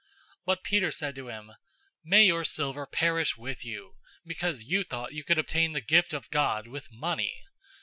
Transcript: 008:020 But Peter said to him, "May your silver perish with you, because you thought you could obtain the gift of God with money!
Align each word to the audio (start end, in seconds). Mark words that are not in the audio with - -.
008:020 0.01 0.07
But 0.45 0.63
Peter 0.63 0.91
said 0.91 1.13
to 1.13 1.27
him, 1.27 1.51
"May 2.03 2.23
your 2.25 2.43
silver 2.43 2.87
perish 2.87 3.37
with 3.37 3.63
you, 3.63 3.97
because 4.25 4.63
you 4.63 4.83
thought 4.83 5.13
you 5.13 5.23
could 5.23 5.37
obtain 5.37 5.73
the 5.73 5.79
gift 5.79 6.11
of 6.11 6.31
God 6.31 6.67
with 6.67 6.91
money! 6.91 7.35